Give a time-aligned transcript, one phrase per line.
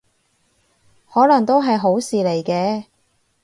[1.11, 2.85] 可能都係好事嚟嘅